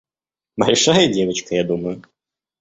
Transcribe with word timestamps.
Большая 0.57 1.09
девочка, 1.13 1.53
я 1.53 1.63
думаю? 1.63 2.01